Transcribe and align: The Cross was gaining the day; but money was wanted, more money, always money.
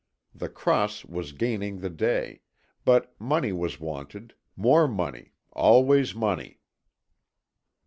The 0.33 0.49
Cross 0.49 1.05
was 1.05 1.31
gaining 1.31 1.77
the 1.77 1.89
day; 1.91 2.41
but 2.85 3.13
money 3.21 3.53
was 3.53 3.79
wanted, 3.79 4.33
more 4.57 4.87
money, 4.87 5.33
always 5.53 6.15
money. 6.15 6.59